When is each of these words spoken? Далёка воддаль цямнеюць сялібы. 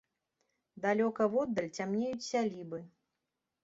Далёка 0.85 1.29
воддаль 1.37 1.71
цямнеюць 1.79 2.27
сялібы. 2.33 2.85